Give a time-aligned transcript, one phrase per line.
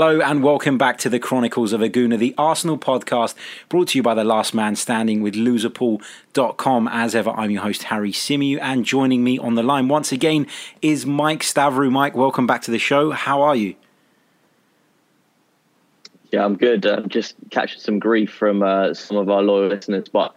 [0.00, 3.34] Hello and welcome back to the Chronicles of a Gooner, the Arsenal podcast
[3.68, 6.86] brought to you by the last man standing with loserpool.com.
[6.86, 10.46] As ever, I'm your host, Harry Symeou, and joining me on the line once again
[10.82, 11.90] is Mike Stavrou.
[11.90, 13.10] Mike, welcome back to the show.
[13.10, 13.74] How are you?
[16.30, 16.86] Yeah, I'm good.
[16.86, 20.32] I'm just catching some grief from uh, some of our loyal listeners, but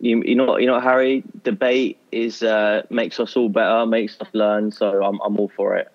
[0.00, 4.28] you, you know, you know, Harry, debate is uh, makes us all better, makes us
[4.34, 4.70] learn.
[4.70, 5.90] So I'm, I'm all for it.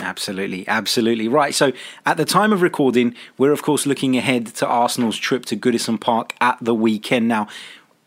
[0.00, 1.26] Absolutely, absolutely.
[1.28, 1.54] Right.
[1.54, 1.72] So
[2.06, 6.00] at the time of recording, we're of course looking ahead to Arsenal's trip to Goodison
[6.00, 7.26] Park at the weekend.
[7.26, 7.48] Now,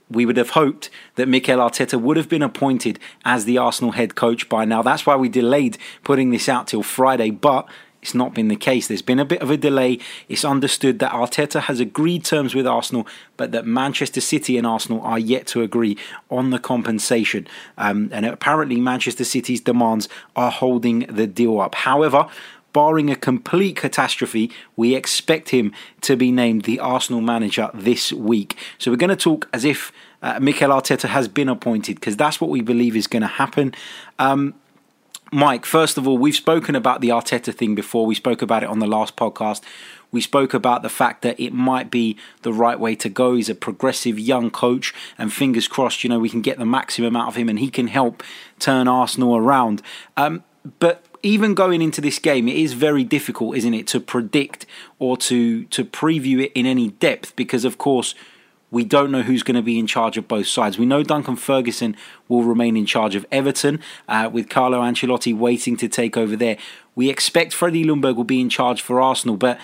[0.09, 4.15] we would have hoped that Mikel Arteta would have been appointed as the Arsenal head
[4.15, 4.81] coach by now.
[4.81, 7.29] That's why we delayed putting this out till Friday.
[7.31, 7.67] But
[8.01, 8.87] it's not been the case.
[8.87, 9.99] There's been a bit of a delay.
[10.27, 13.07] It's understood that Arteta has agreed terms with Arsenal,
[13.37, 15.97] but that Manchester City and Arsenal are yet to agree
[16.29, 17.47] on the compensation.
[17.77, 21.75] Um, and apparently, Manchester City's demands are holding the deal up.
[21.75, 22.27] However,
[22.73, 28.57] barring a complete catastrophe, we expect him to be named the Arsenal manager this week.
[28.77, 29.91] So we're going to talk as if
[30.21, 33.73] uh, Mikel Arteta has been appointed because that's what we believe is going to happen.
[34.19, 34.53] Um,
[35.33, 38.05] Mike, first of all, we've spoken about the Arteta thing before.
[38.05, 39.61] We spoke about it on the last podcast.
[40.11, 43.35] We spoke about the fact that it might be the right way to go.
[43.35, 47.15] He's a progressive young coach, and fingers crossed, you know, we can get the maximum
[47.15, 48.23] out of him and he can help
[48.59, 49.81] turn Arsenal around.
[50.17, 50.43] Um,
[50.79, 54.65] but even going into this game, it is very difficult, isn't it, to predict
[54.99, 58.15] or to to preview it in any depth because, of course,
[58.71, 60.79] we don't know who's going to be in charge of both sides.
[60.79, 61.95] We know Duncan Ferguson
[62.29, 66.57] will remain in charge of Everton, uh, with Carlo Ancelotti waiting to take over there.
[66.95, 69.59] We expect Freddie Ljungberg will be in charge for Arsenal, but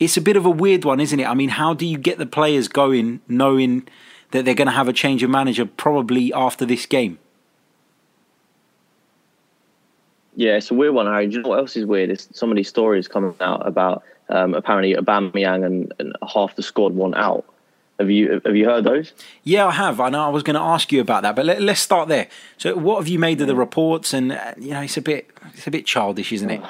[0.00, 1.28] it's a bit of a weird one, isn't it?
[1.28, 3.86] I mean, how do you get the players going knowing
[4.30, 7.18] that they're going to have a change of manager probably after this game?
[10.36, 11.26] Yeah, it's a weird one, Harry.
[11.26, 12.10] Do you know what else is weird?
[12.10, 16.62] Is some of these stories coming out about um, apparently Aubameyang and, and half the
[16.62, 17.44] squad want out.
[17.98, 19.12] Have you have you heard those?
[19.42, 20.00] Yeah, I have.
[20.00, 22.28] I know I was going to ask you about that, but let, us start there.
[22.56, 24.14] So, what have you made of the reports?
[24.14, 26.62] And uh, you know, it's a bit it's a bit childish, isn't it?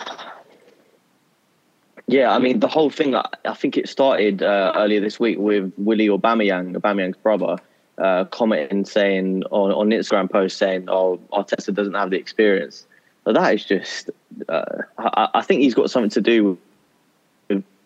[2.06, 3.14] Yeah, I mean, the whole thing.
[3.14, 7.58] I think it started uh, earlier this week with Willy Aubameyang, Aubameyang's brother,
[7.98, 12.86] uh, commenting saying on on Instagram post saying, "Oh, Arteta doesn't have the experience."
[13.24, 14.08] But that is just.
[14.48, 14.64] Uh,
[14.96, 16.58] I, I think he's got something to do with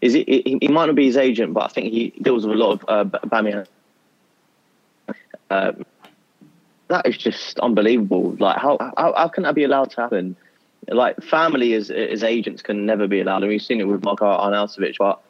[0.02, 2.58] is it, he, might not be his agent, but I think he deals with a
[2.58, 3.66] lot of uh, Bamian.
[5.48, 5.86] Um,
[6.88, 8.36] that is just unbelievable.
[8.38, 10.36] Like, how, how how can that be allowed to happen?
[10.88, 13.42] Like, family as as agents can never be allowed.
[13.42, 15.22] Mean, we've seen it with Marko Arnautovic, but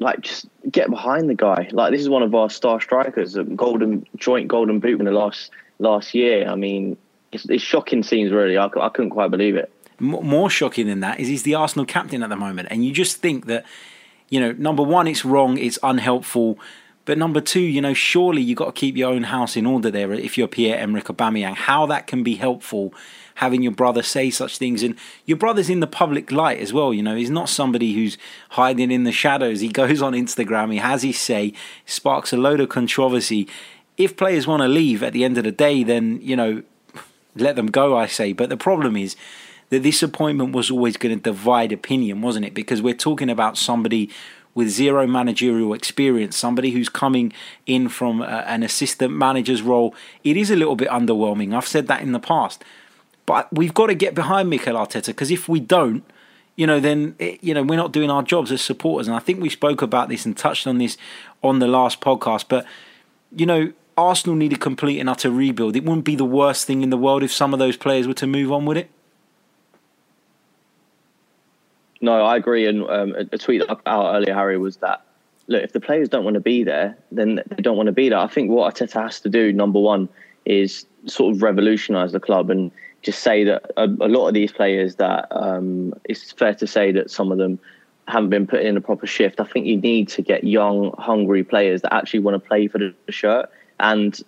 [0.00, 1.68] like, just get behind the guy.
[1.70, 5.12] Like, this is one of our star strikers, a golden joint golden boot in the
[5.12, 6.48] last last year.
[6.48, 6.96] I mean,
[7.30, 8.32] it's, it's shocking scenes.
[8.32, 9.72] Really, I, I couldn't quite believe it.
[10.00, 13.18] More shocking than that is he's the Arsenal captain at the moment, and you just
[13.18, 13.64] think that
[14.28, 16.58] you know, number one, it's wrong, it's unhelpful.
[17.04, 19.90] But number two, you know, surely you've got to keep your own house in order
[19.90, 21.54] there if you're Pierre-Emerick Aubameyang.
[21.54, 22.92] How that can be helpful,
[23.36, 24.82] having your brother say such things.
[24.82, 24.94] And
[25.24, 27.16] your brother's in the public light as well, you know.
[27.16, 28.18] He's not somebody who's
[28.50, 29.60] hiding in the shadows.
[29.60, 31.54] He goes on Instagram, he has his say,
[31.86, 33.48] sparks a load of controversy.
[33.96, 36.62] If players want to leave at the end of the day, then, you know,
[37.34, 38.34] let them go, I say.
[38.34, 39.16] But the problem is
[39.70, 42.54] that this appointment was always going to divide opinion, wasn't it?
[42.54, 44.10] Because we're talking about somebody
[44.54, 47.32] with zero managerial experience, somebody who's coming
[47.66, 49.94] in from uh, an assistant manager's role.
[50.24, 51.54] It is a little bit underwhelming.
[51.54, 52.64] I've said that in the past.
[53.24, 56.02] But we've got to get behind Mikel Arteta because if we don't,
[56.56, 59.06] you know, then it, you know we're not doing our jobs as supporters.
[59.06, 60.96] And I think we spoke about this and touched on this
[61.42, 62.46] on the last podcast.
[62.48, 62.64] But
[63.36, 65.76] you know, Arsenal need a complete and utter rebuild.
[65.76, 68.14] It wouldn't be the worst thing in the world if some of those players were
[68.14, 68.90] to move on with it.
[72.00, 72.66] No, I agree.
[72.66, 75.02] And um, a tweet out earlier, Harry, was that
[75.48, 78.08] look, if the players don't want to be there, then they don't want to be
[78.08, 78.18] there.
[78.18, 80.08] I think what Arteta has to do, number one,
[80.44, 82.70] is sort of revolutionise the club and
[83.02, 86.92] just say that a, a lot of these players that um, it's fair to say
[86.92, 87.58] that some of them
[88.06, 89.40] haven't been put in a proper shift.
[89.40, 92.78] I think you need to get young, hungry players that actually want to play for
[92.78, 93.50] the shirt.
[93.80, 94.18] And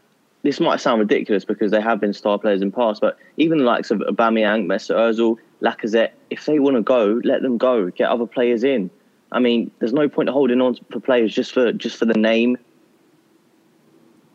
[0.43, 3.65] this might sound ridiculous because they have been star players in past, but even the
[3.65, 7.91] likes of Aubameyang, Mesut Ozil, Lacazette, if they want to go, let them go.
[7.91, 8.91] Get other players in.
[9.33, 12.59] I mean, there's no point holding on for players just for just for the name.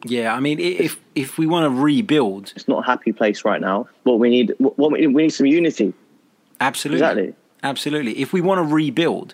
[0.05, 3.59] Yeah, I mean, if if we want to rebuild, it's not a happy place right
[3.59, 3.87] now.
[4.03, 5.93] What we need, what we need, we need some unity.
[6.59, 8.19] Absolutely, exactly, absolutely.
[8.19, 9.33] If we want to rebuild,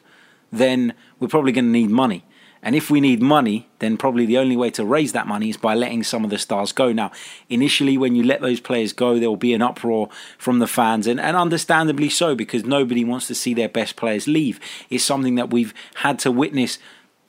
[0.52, 2.24] then we're probably going to need money.
[2.64, 5.58] And if we need money, then probably the only way to raise that money is
[5.58, 6.92] by letting some of the stars go.
[6.92, 7.12] Now,
[7.50, 11.08] initially, when you let those players go, there will be an uproar from the fans,
[11.08, 14.60] and, and understandably so, because nobody wants to see their best players leave.
[14.90, 16.78] It's something that we've had to witness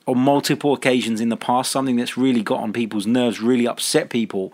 [0.06, 4.10] on multiple occasions in the past, something that's really got on people's nerves, really upset
[4.10, 4.52] people.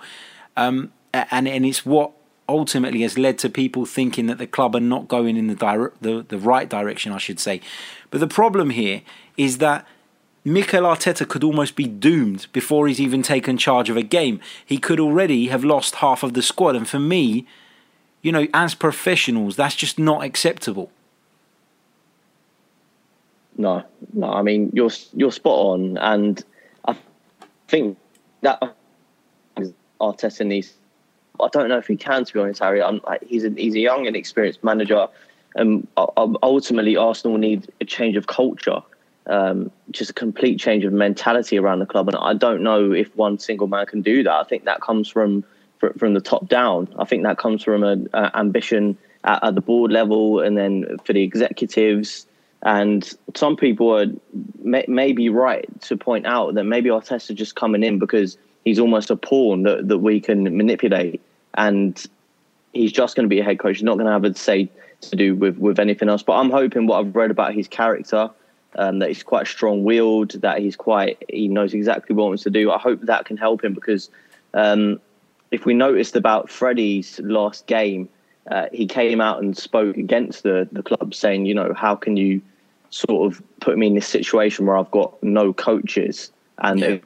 [0.57, 2.13] Um, and, and it's what
[2.49, 5.93] ultimately has led to people thinking that the club are not going in the, dire-
[6.01, 7.61] the, the right direction, I should say.
[8.11, 9.03] But the problem here
[9.37, 9.87] is that
[10.45, 14.41] Mikel Arteta could almost be doomed before he's even taken charge of a game.
[14.65, 16.77] He could already have lost half of the squad.
[16.77, 17.47] And for me,
[18.23, 20.91] you know, as professionals, that's just not acceptable.
[23.57, 23.83] No,
[24.13, 24.33] no.
[24.33, 26.45] I mean, you're you're spot on, and
[26.87, 26.97] I
[27.67, 27.99] think
[28.43, 28.77] that
[30.01, 30.75] Arteta needs.
[31.41, 32.81] I don't know if he can, to be honest, Harry.
[32.81, 35.09] I'm, he's a he's a young and experienced manager,
[35.57, 36.07] and uh,
[36.43, 38.81] ultimately Arsenal need a change of culture
[39.29, 42.09] um, just a complete change of mentality around the club.
[42.09, 44.33] And I don't know if one single man can do that.
[44.33, 45.45] I think that comes from
[45.97, 46.93] from the top down.
[46.99, 51.13] I think that comes from an ambition at, at, the board level, and then for
[51.13, 52.27] the executives.
[52.63, 54.07] And some people are
[54.61, 58.81] may, may be right to point out that maybe Arteta just coming in because he's
[58.81, 61.21] almost a pawn that, that we can manipulate,
[61.55, 62.05] and
[62.73, 63.77] he's just going to be a head coach.
[63.77, 64.69] He's not going to have a say
[65.03, 66.25] to do with with anything else.
[66.25, 68.31] But I'm hoping what I've read about his character
[68.77, 72.43] um, that he's quite strong willed, that he's quite, he knows exactly what he wants
[72.45, 72.71] to do.
[72.71, 74.11] I hope that can help him because
[74.55, 75.01] um,
[75.51, 78.09] if we noticed about Freddie's last game,
[78.51, 82.17] uh, he came out and spoke against the, the club saying, you know, how can
[82.17, 82.41] you
[82.91, 86.97] sort of put me in this situation where I've got no coaches and yeah.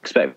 [0.00, 0.36] expect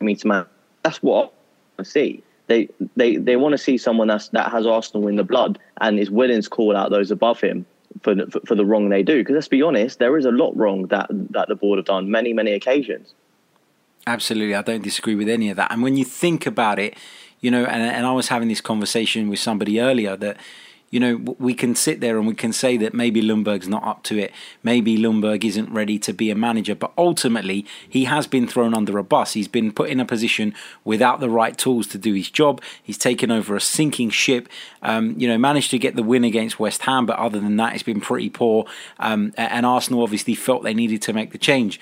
[0.00, 0.48] me to manage.
[0.82, 1.32] That's what
[1.78, 2.22] I see.
[2.46, 5.98] They they they want to see someone that's that has Arsenal in the blood and
[5.98, 7.64] is willing to call out those above him
[8.02, 9.18] for, for, for the wrong they do.
[9.18, 12.10] Because let's be honest, there is a lot wrong that that the board have done
[12.10, 13.14] many many occasions.
[14.06, 15.70] Absolutely, I don't disagree with any of that.
[15.70, 16.96] And when you think about it,
[17.40, 20.36] you know, and and I was having this conversation with somebody earlier that
[20.90, 24.02] you know, we can sit there and we can say that maybe Ljungberg's not up
[24.04, 24.32] to it.
[24.64, 26.74] Maybe Lundberg isn't ready to be a manager.
[26.74, 29.34] But ultimately, he has been thrown under a bus.
[29.34, 30.52] He's been put in a position
[30.84, 32.60] without the right tools to do his job.
[32.82, 34.48] He's taken over a sinking ship.
[34.82, 37.74] Um, you know, managed to get the win against West Ham, but other than that,
[37.74, 38.66] it's been pretty poor.
[38.98, 41.80] Um, and Arsenal obviously felt they needed to make the change.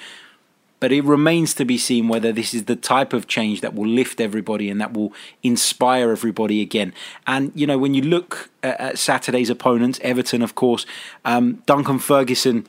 [0.81, 3.89] But it remains to be seen whether this is the type of change that will
[3.89, 6.95] lift everybody and that will inspire everybody again.
[7.27, 10.87] And, you know, when you look at, Saturday's opponents, Everton, of course,
[11.25, 12.67] um, Duncan Ferguson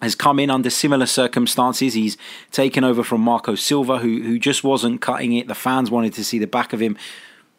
[0.00, 1.94] has come in under similar circumstances.
[1.94, 2.16] He's
[2.52, 5.48] taken over from Marco Silva, who who just wasn't cutting it.
[5.48, 6.96] The fans wanted to see the back of him.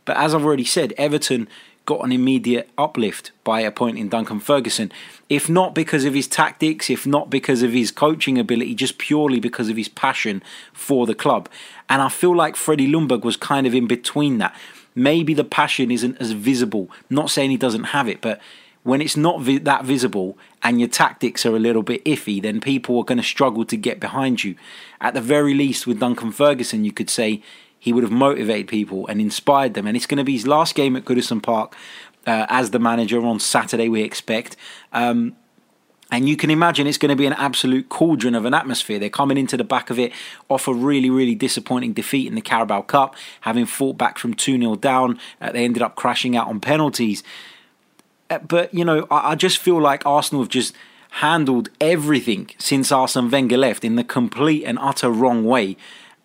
[0.05, 1.47] But as I've already said, Everton
[1.87, 4.91] got an immediate uplift by appointing Duncan Ferguson.
[5.29, 9.39] If not because of his tactics, if not because of his coaching ability, just purely
[9.39, 10.43] because of his passion
[10.73, 11.49] for the club.
[11.89, 14.53] And I feel like Freddie Ljungberg was kind of in between that.
[14.95, 16.91] Maybe the passion isn't as visible.
[17.09, 18.41] not saying he doesn't have it, but
[18.83, 22.59] when it's not vi- that visible and your tactics are a little bit iffy, then
[22.59, 24.55] people are going to struggle to get behind you.
[24.99, 27.41] At the very least, with Duncan Ferguson, you could say
[27.79, 29.87] he would have motivated people and inspired them.
[29.87, 31.75] And it's going to be his last game at Goodison Park
[32.25, 34.57] uh, as the manager on Saturday, we expect.
[34.91, 35.35] Um,
[36.11, 38.97] and you can imagine it's going to be an absolute cauldron of an atmosphere.
[38.97, 40.13] They're coming into the back of it
[40.49, 44.57] off a really, really disappointing defeat in the Carabao Cup, having fought back from 2
[44.57, 45.19] 0 down.
[45.41, 47.23] Uh, they ended up crashing out on penalties.
[48.29, 50.73] Uh, but, you know, I, I just feel like Arsenal have just
[51.09, 55.75] handled everything since Arsene Wenger left in the complete and utter wrong way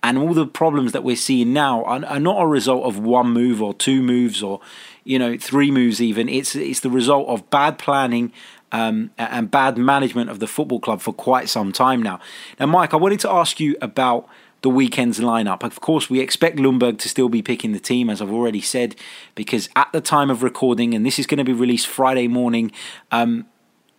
[0.02, 3.28] and all the problems that we're seeing now are, are, not a result of one
[3.28, 4.60] move or two moves or
[5.04, 8.32] you know three moves even it's it's the result of bad planning
[8.72, 12.20] um, and bad management of the football club for quite some time now
[12.58, 14.28] now mike i wanted to ask you about
[14.62, 15.62] the weekend's lineup.
[15.64, 18.94] Of course, we expect Ljungberg to still be picking the team, as I've already said,
[19.34, 22.70] because at the time of recording, and this is going to be released Friday morning,
[23.10, 23.46] um,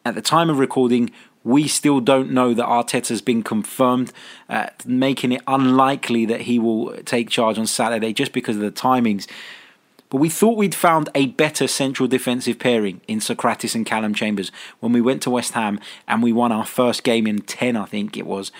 [0.05, 1.11] at the time of recording,
[1.43, 4.11] we still don't know that Arteta's been confirmed,
[4.49, 8.71] uh, making it unlikely that he will take charge on Saturday just because of the
[8.71, 9.27] timings.
[10.09, 14.51] But we thought we'd found a better central defensive pairing in Sokratis and Callum Chambers
[14.79, 17.85] when we went to West Ham and we won our first game in 10, I
[17.85, 18.51] think it was.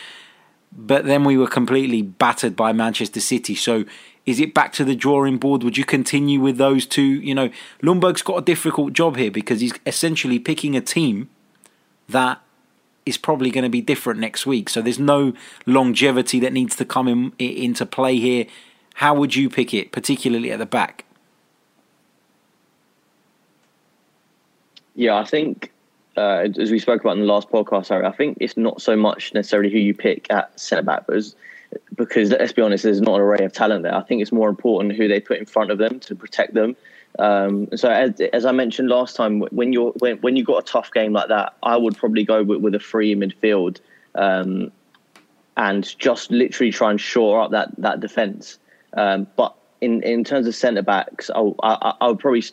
[0.76, 3.54] But then we were completely battered by Manchester City.
[3.54, 3.86] So
[4.26, 5.64] is it back to the drawing board?
[5.64, 7.04] Would you continue with those two?
[7.04, 7.50] You know,
[7.82, 11.30] Ljungberg's got a difficult job here because he's essentially picking a team
[12.10, 12.42] that
[13.06, 14.70] is probably going to be different next week.
[14.70, 15.34] So there's no
[15.66, 18.46] longevity that needs to come in, into play here.
[18.96, 21.06] How would you pick it, particularly at the back?
[24.96, 25.72] Yeah, I think
[26.16, 28.96] uh, as we spoke about in the last podcast, Harry, I think it's not so
[28.96, 31.24] much necessarily who you pick at centre back, but
[31.96, 33.96] because let's be honest, there's not an array of talent there.
[33.96, 36.76] I think it's more important who they put in front of them to protect them.
[37.20, 40.72] Um, so as, as, I mentioned last time, when you're when, when you got a
[40.72, 43.80] tough game like that, I would probably go with, with a free midfield
[44.16, 44.72] um,
[45.56, 48.58] and just literally try and shore up that that defence.
[48.94, 52.44] Um, but in, in terms of centre backs, I, I, I would probably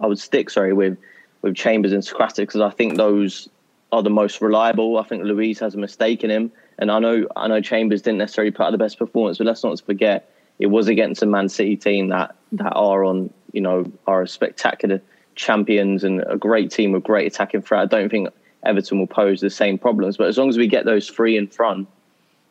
[0.00, 0.96] I would stick sorry with
[1.42, 3.48] with Chambers and Sokratis because I think those
[3.92, 4.98] are the most reliable.
[4.98, 8.18] I think Luiz has a mistake in him, and I know I know Chambers didn't
[8.18, 11.48] necessarily put out the best performance, but let's not forget it was against a Man
[11.48, 15.00] City team that that are on you know are spectacular
[15.34, 17.82] champions and a great team with great attacking threat.
[17.82, 18.28] I don't think
[18.64, 21.48] Everton will pose the same problems, but as long as we get those three in
[21.48, 21.88] front,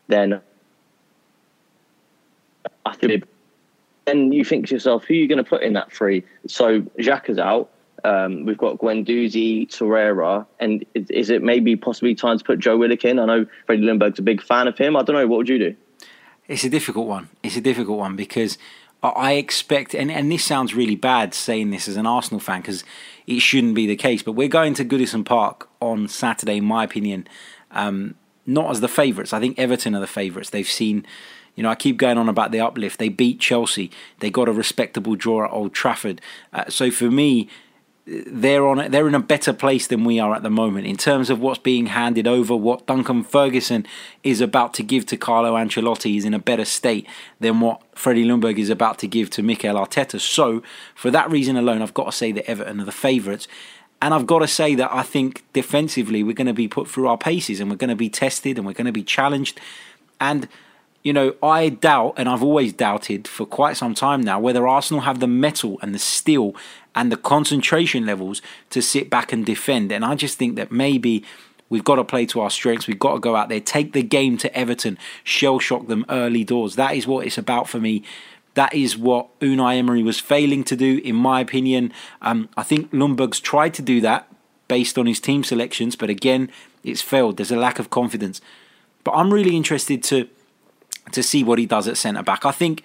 [0.08, 0.40] then
[2.84, 3.24] I think.
[4.06, 6.24] Then you think to yourself, who are you going to put in that three?
[6.48, 7.70] So Xhaka's out.
[8.02, 12.78] Um, we've got Guendouzi, Torreira, and is, is, it maybe possibly time to put Joe
[12.78, 13.18] Willock in?
[13.18, 14.96] I know Freddie Ljungberg's a big fan of him.
[14.96, 15.26] I don't know.
[15.28, 15.76] What would you do?
[16.50, 17.28] It's a difficult one.
[17.44, 18.58] It's a difficult one because
[19.04, 22.82] I expect, and, and this sounds really bad saying this as an Arsenal fan because
[23.28, 26.82] it shouldn't be the case, but we're going to Goodison Park on Saturday, in my
[26.82, 27.28] opinion,
[27.70, 28.16] um,
[28.46, 29.32] not as the favourites.
[29.32, 30.50] I think Everton are the favourites.
[30.50, 31.06] They've seen,
[31.54, 32.98] you know, I keep going on about the uplift.
[32.98, 33.92] They beat Chelsea.
[34.18, 36.20] They got a respectable draw at Old Trafford.
[36.52, 37.48] Uh, so for me,
[38.10, 40.86] they're on they're in a better place than we are at the moment.
[40.86, 43.86] In terms of what's being handed over what Duncan Ferguson
[44.24, 47.06] is about to give to Carlo Ancelotti is in a better state
[47.38, 50.20] than what Freddie Ljungberg is about to give to Mikel Arteta.
[50.20, 50.62] So
[50.94, 53.46] for that reason alone I've got to say that Everton are the favourites.
[54.02, 57.06] And I've got to say that I think defensively we're going to be put through
[57.06, 59.60] our paces and we're going to be tested and we're going to be challenged.
[60.18, 60.48] And
[61.02, 65.02] you know, I doubt, and I've always doubted for quite some time now, whether Arsenal
[65.02, 66.54] have the mettle and the steel
[66.94, 69.92] and the concentration levels to sit back and defend.
[69.92, 71.24] And I just think that maybe
[71.70, 72.86] we've got to play to our strengths.
[72.86, 76.44] We've got to go out there, take the game to Everton, shell shock them early
[76.44, 76.76] doors.
[76.76, 78.02] That is what it's about for me.
[78.54, 81.92] That is what Unai Emery was failing to do, in my opinion.
[82.20, 84.30] Um, I think Ljungberg's tried to do that
[84.68, 86.50] based on his team selections, but again,
[86.84, 87.36] it's failed.
[87.36, 88.40] There's a lack of confidence.
[89.04, 90.28] But I'm really interested to
[91.10, 92.44] to see what he does at centre back.
[92.44, 92.82] I think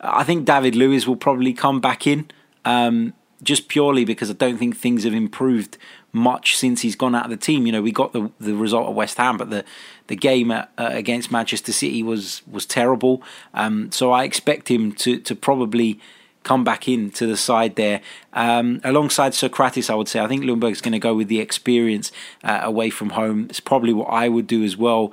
[0.00, 2.30] I think David Luiz will probably come back in.
[2.64, 5.76] Um, just purely because I don't think things have improved
[6.12, 7.66] much since he's gone out of the team.
[7.66, 9.64] You know, we got the the result at West Ham, but the
[10.06, 13.22] the game at, uh, against Manchester City was was terrible.
[13.54, 15.98] Um, so I expect him to to probably
[16.44, 18.00] come back in to the side there
[18.32, 19.90] um, alongside Sokratis.
[19.90, 22.12] I would say I think Ljungberg's going to go with the experience
[22.44, 23.46] uh, away from home.
[23.48, 25.12] It's probably what I would do as well.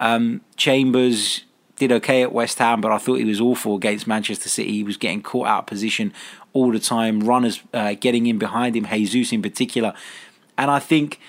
[0.00, 1.44] Um, Chambers
[1.76, 4.72] did okay at West Ham, but I thought he was awful against Manchester City.
[4.72, 6.12] He was getting caught out of position
[6.52, 9.92] all the time, runners uh, getting in behind him, Jesus in particular.
[10.56, 11.20] And I think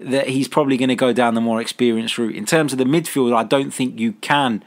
[0.00, 2.34] that he's probably going to go down the more experienced route.
[2.34, 4.62] In terms of the midfield, I don't think you can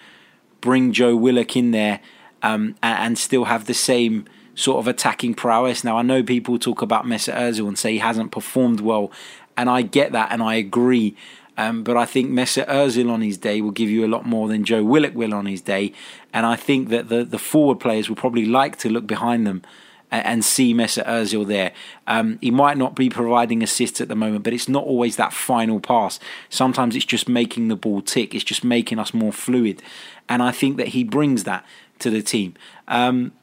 [0.60, 2.00] bring Joe Willock in there
[2.42, 4.26] um, and, still have the same
[4.56, 5.84] sort of attacking prowess.
[5.84, 9.12] Now, I know people talk about Mesut Ozil and say he hasn't performed well,
[9.56, 11.16] and I get that and I agree.
[11.58, 14.48] Um, but I think Mesut Ozil on his day will give you a lot more
[14.48, 15.94] than Joe Willock will on his day.
[16.34, 19.62] And I think that the, the forward players will probably like to look behind them
[20.10, 21.74] and, and see Mesut Ozil there.
[22.08, 25.34] Um, he might not be providing assists at the moment, but it's not always that
[25.34, 26.20] final pass.
[26.50, 28.34] Sometimes it's just making the ball tick.
[28.34, 29.82] It's just making us more fluid.
[30.30, 31.66] And I think that he brings that
[32.00, 32.56] to the team.
[32.88, 33.34] Um,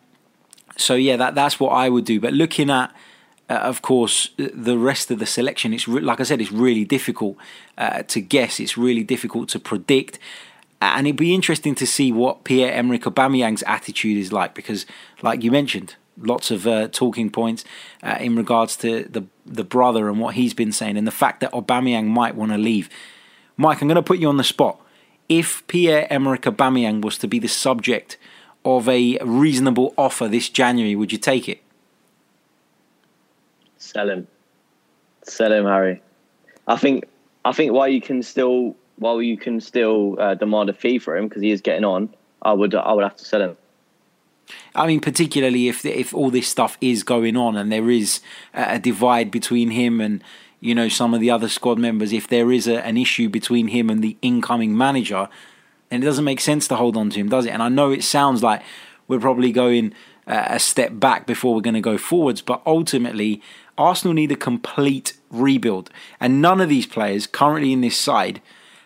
[0.77, 2.21] so yeah, that that's what I would do.
[2.21, 2.95] But looking at
[3.49, 6.85] uh, of course, the rest of the selection, it's re- like I said, it's really
[6.85, 7.37] difficult
[7.79, 8.61] uh, to guess.
[8.61, 10.19] It's really difficult to predict.
[10.81, 14.87] And it'd be interesting to see what Pierre Emerick Aubameyang's attitude is like, because,
[15.23, 17.65] like you mentioned, lots of uh, talking points
[18.03, 21.41] uh, in regards to the the brother and what he's been saying, and the fact
[21.41, 22.91] that Aubameyang might want to leave.
[23.57, 24.79] Mike, I'm going to put you on the spot.
[25.29, 28.19] If Pierre Emerick Aubameyang was to be the subject
[28.65, 31.63] of a reasonable offer this January, would you take it?
[33.79, 34.27] Sell him.
[35.23, 36.03] Sell him, Harry.
[36.67, 37.05] I think
[37.45, 41.17] I think while you can still while you can still uh, demand a fee for
[41.17, 43.57] him because he is getting on, I would I would have to sell him.
[44.75, 48.21] I mean, particularly if if all this stuff is going on and there is
[48.53, 50.23] a divide between him and
[50.61, 53.69] you know some of the other squad members, if there is a, an issue between
[53.69, 55.29] him and the incoming manager,
[55.89, 57.51] then it doesn't make sense to hold on to him, does it?
[57.51, 58.63] And I know it sounds like
[59.07, 59.95] we're probably going
[60.29, 63.41] a step back before we're going to go forwards, but ultimately
[63.79, 68.41] Arsenal need a complete rebuild, and none of these players currently in this side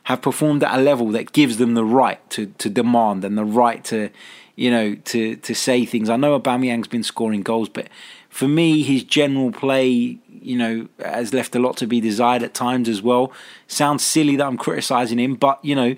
[0.05, 3.45] have performed at a level that gives them the right to to demand and the
[3.45, 4.11] right to
[4.57, 6.09] you know to to say things.
[6.09, 7.89] I know Aubameyang's been scoring goals, but
[8.29, 12.55] for me, his general play you know, has left a lot to be desired at
[12.55, 13.33] times as well.
[13.67, 15.97] Sounds silly that I'm criticising him, but you know,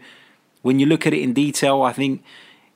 [0.62, 2.22] when you look at it in detail, I think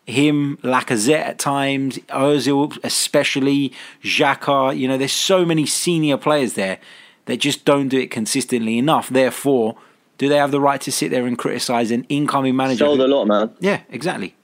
[0.09, 3.73] him, Lacazette at times, Ozil especially,
[4.03, 6.79] Xhaka, you know, there's so many senior players there
[7.27, 9.09] that just don't do it consistently enough.
[9.09, 9.77] Therefore,
[10.17, 12.85] do they have the right to sit there and criticise an incoming manager?
[12.85, 13.50] Sold a lot, man.
[13.61, 14.35] Yeah, exactly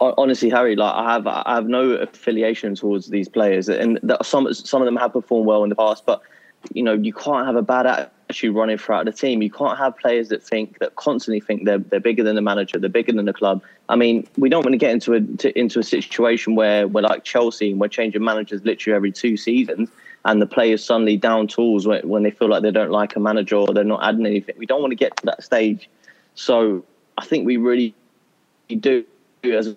[0.00, 4.82] honestly, Harry, like I have, I have no affiliation towards these players, and some some
[4.82, 6.06] of them have performed well in the past.
[6.06, 6.22] But
[6.72, 9.42] you know, you can't have a bad attitude running throughout the team.
[9.42, 12.78] You can't have players that think that constantly think they're they're bigger than the manager,
[12.78, 13.62] they're bigger than the club.
[13.88, 17.02] I mean, we don't want to get into a to, into a situation where we're
[17.02, 19.88] like Chelsea and we're changing managers literally every two seasons.
[20.24, 23.20] And the players suddenly down tools when, when they feel like they don't like a
[23.20, 24.56] manager or they're not adding anything.
[24.58, 25.88] We don't want to get to that stage.
[26.34, 26.84] So
[27.16, 27.94] I think we really
[28.78, 29.04] do
[29.44, 29.74] as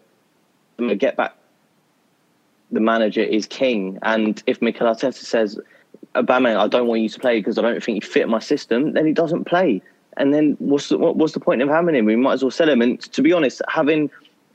[0.97, 1.35] get back.
[2.71, 5.59] The manager is king, and if Mikel Arteta says,
[6.15, 8.93] "Aubameyang, I don't want you to play because I don't think you fit my system,"
[8.93, 9.81] then he doesn't play.
[10.17, 12.05] And then what's the, what, what's the point of having him?
[12.05, 12.81] We might as well sell him.
[12.81, 14.09] And to be honest, having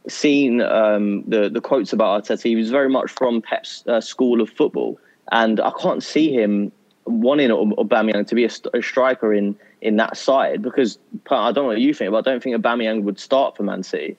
[0.09, 4.41] seen um, the the quotes about Arteta, he was very much from Pep's uh, school
[4.41, 4.99] of football,
[5.33, 6.73] and I can't see him
[7.05, 10.99] wanting Aubameyang to be a, a, striker in in that side because
[11.31, 13.83] I don't know what you think, but I don't think Aubameyang would start for Man
[13.83, 14.17] City.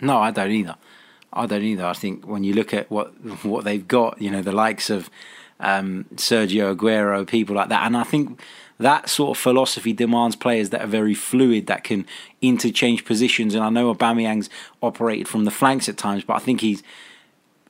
[0.00, 0.76] No, I don't either.
[1.32, 1.84] I don't either.
[1.84, 3.08] I think when you look at what
[3.44, 5.10] what they've got, you know, the likes of
[5.60, 8.40] um, Sergio Aguero, people like that, and I think
[8.78, 12.06] that sort of philosophy demands players that are very fluid, that can
[12.40, 13.54] interchange positions.
[13.54, 14.48] And I know Aubameyang's
[14.82, 16.82] operated from the flanks at times, but I think he's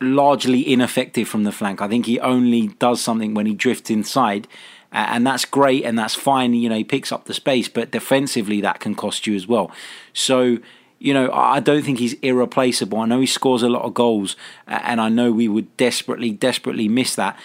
[0.00, 1.80] largely ineffective from the flank.
[1.80, 4.46] I think he only does something when he drifts inside.
[4.92, 6.54] And that's great and that's fine.
[6.54, 9.70] You know, he picks up the space, but defensively, that can cost you as well.
[10.12, 10.58] So,
[10.98, 12.98] you know, I don't think he's irreplaceable.
[12.98, 16.88] I know he scores a lot of goals, and I know we would desperately, desperately
[16.88, 17.38] miss that.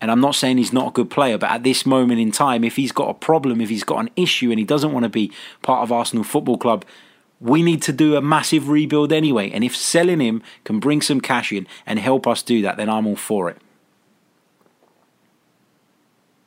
[0.00, 2.64] And I'm not saying he's not a good player, but at this moment in time,
[2.64, 5.10] if he's got a problem, if he's got an issue, and he doesn't want to
[5.10, 5.30] be
[5.62, 6.84] part of Arsenal Football Club,
[7.40, 9.50] we need to do a massive rebuild anyway.
[9.50, 12.88] And if selling him can bring some cash in and help us do that, then
[12.88, 13.58] I'm all for it.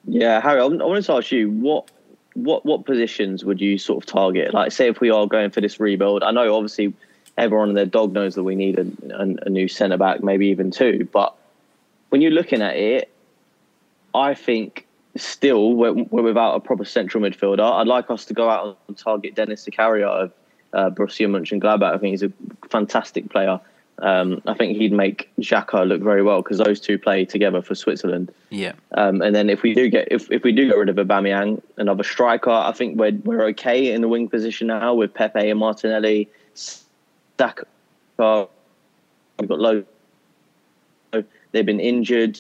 [0.05, 1.89] Yeah, Harry, I wanted to ask you what
[2.33, 4.53] what what positions would you sort of target?
[4.53, 6.93] Like, say if we are going for this rebuild, I know obviously
[7.37, 10.47] everyone and their dog knows that we need a, a, a new centre back, maybe
[10.47, 11.07] even two.
[11.11, 11.35] But
[12.09, 13.12] when you're looking at it,
[14.13, 17.60] I think still we're, we're without a proper central midfielder.
[17.60, 20.32] I'd like us to go out and target Denis Zakaria of
[20.73, 21.93] uh, Borussia Mönchengladbach.
[21.93, 22.32] I think he's a
[22.69, 23.60] fantastic player.
[23.99, 27.76] Um, I think he'd make Xhaka look very well because those two play together for
[27.76, 28.34] Switzerland.
[28.49, 28.73] Yeah.
[28.93, 31.62] Um, and then if we do get if, if we do get rid of Aubameyang,
[31.78, 35.60] another striker, I think we're we're okay in the wing position now with Pepe and
[35.60, 36.28] Martinelli.
[36.56, 37.65] Saka,
[38.17, 39.84] we've got low.
[41.52, 42.39] They've been injured.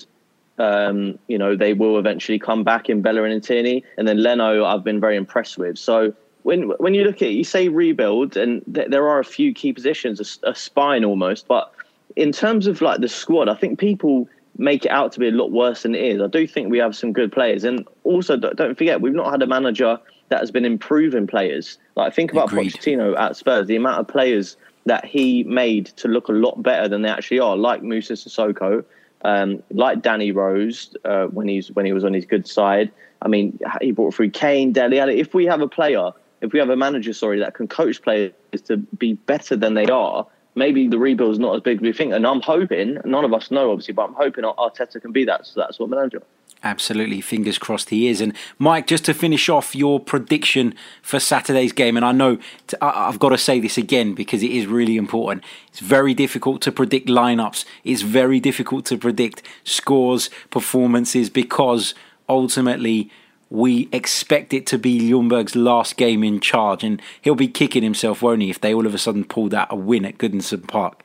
[0.59, 4.65] Um, you know they will eventually come back in Bellerin and Tierney, and then Leno.
[4.65, 5.77] I've been very impressed with.
[5.77, 6.13] So
[6.43, 9.53] when when you look at it, you say rebuild, and th- there are a few
[9.53, 11.47] key positions, a, a, spine almost.
[11.47, 11.73] But
[12.15, 15.31] in terms of like the squad, I think people make it out to be a
[15.31, 16.21] lot worse than it is.
[16.21, 19.41] I do think we have some good players, and also don't forget we've not had
[19.41, 19.97] a manager
[20.29, 21.77] that has been improving players.
[21.95, 22.73] Like think about Agreed.
[22.73, 26.87] Pochettino at Spurs, the amount of players that he made to look a lot better
[26.87, 28.83] than they actually are, like Moussa Sissoko.
[29.25, 32.91] Um, like Danny Rose uh, when he's when he was on his good side.
[33.21, 35.19] I mean, he brought through Kane, Dele Alli.
[35.19, 36.11] If we have a player
[36.43, 38.33] if we have a manager, sorry, that can coach players
[38.65, 41.93] to be better than they are, maybe the rebuild is not as big as we
[41.93, 42.13] think.
[42.13, 45.45] And I'm hoping, none of us know obviously, but I'm hoping Arteta can be that,
[45.45, 46.21] so that's what manager.
[46.65, 48.21] Absolutely, fingers crossed he is.
[48.21, 52.37] And Mike, just to finish off your prediction for Saturday's game, and I know
[52.81, 55.43] I've got to say this again because it is really important.
[55.67, 57.65] It's very difficult to predict lineups.
[57.83, 61.93] It's very difficult to predict scores, performances because
[62.29, 63.11] ultimately
[63.53, 68.23] we expect it to be Ljungberg's last game in charge, and he'll be kicking himself,
[68.23, 71.03] won't he, if they all of a sudden pulled out a win at Goodison Park?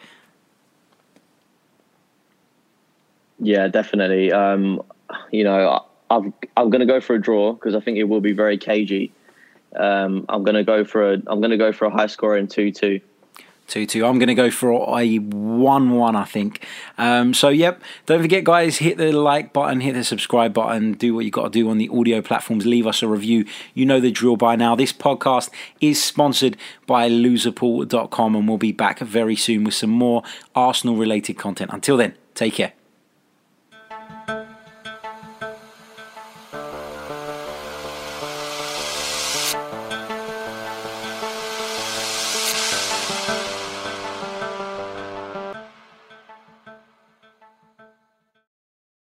[3.38, 4.32] Yeah, definitely.
[4.32, 4.82] Um,
[5.30, 8.22] you know, I've, I'm going to go for a draw because I think it will
[8.22, 9.12] be very cagey.
[9.76, 12.34] Um, I'm going to go for a I'm going to go for a high score
[12.34, 13.02] in two two.
[13.68, 14.04] 2 2.
[14.04, 16.66] I'm going to go for a 1 1, I think.
[16.96, 21.14] Um, so, yep, don't forget, guys, hit the like button, hit the subscribe button, do
[21.14, 23.44] what you got to do on the audio platforms, leave us a review.
[23.74, 24.74] You know the drill by now.
[24.74, 25.50] This podcast
[25.80, 30.22] is sponsored by loserpool.com, and we'll be back very soon with some more
[30.54, 31.70] Arsenal related content.
[31.72, 32.77] Until then, take care.